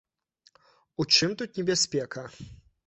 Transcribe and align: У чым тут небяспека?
У 1.03 1.07
чым 1.19 1.39
тут 1.43 1.51
небяспека? 1.61 2.27